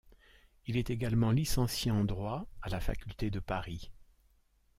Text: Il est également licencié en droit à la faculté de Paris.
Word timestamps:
Il 0.65 0.77
est 0.77 0.89
également 0.89 1.29
licencié 1.29 1.91
en 1.91 2.03
droit 2.03 2.47
à 2.63 2.69
la 2.69 2.79
faculté 2.79 3.29
de 3.29 3.39
Paris. 3.39 3.91